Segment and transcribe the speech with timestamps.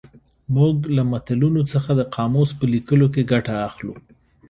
[0.55, 3.93] موږ له متلونو څخه د قاموس په لیکلو کې ګټه اخلو